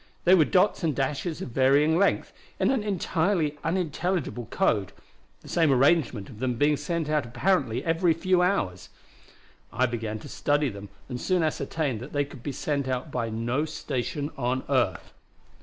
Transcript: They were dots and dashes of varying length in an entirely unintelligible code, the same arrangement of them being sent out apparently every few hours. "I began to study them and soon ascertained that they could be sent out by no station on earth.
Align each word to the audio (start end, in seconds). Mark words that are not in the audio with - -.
They 0.23 0.33
were 0.33 0.45
dots 0.45 0.83
and 0.83 0.95
dashes 0.95 1.43
of 1.43 1.49
varying 1.49 1.95
length 1.95 2.33
in 2.59 2.71
an 2.71 2.81
entirely 2.81 3.59
unintelligible 3.63 4.47
code, 4.49 4.93
the 5.41 5.47
same 5.47 5.71
arrangement 5.71 6.27
of 6.27 6.39
them 6.39 6.55
being 6.55 6.75
sent 6.75 7.07
out 7.07 7.23
apparently 7.23 7.85
every 7.85 8.13
few 8.15 8.41
hours. 8.41 8.89
"I 9.71 9.85
began 9.85 10.17
to 10.17 10.27
study 10.27 10.69
them 10.69 10.89
and 11.07 11.21
soon 11.21 11.43
ascertained 11.43 11.99
that 11.99 12.13
they 12.13 12.25
could 12.25 12.41
be 12.41 12.51
sent 12.51 12.87
out 12.87 13.11
by 13.11 13.29
no 13.29 13.63
station 13.65 14.31
on 14.37 14.63
earth. 14.69 15.13